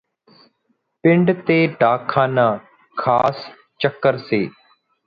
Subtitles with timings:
[1.03, 2.49] ਪਿੰਡ ਤੇ ਡਾਕਖਾਨਾ
[2.97, 3.45] ਖ਼ਾਸ
[3.79, 4.45] ਚਕਰ ਸੀ